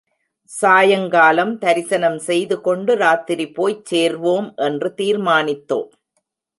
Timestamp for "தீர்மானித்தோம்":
4.97-5.89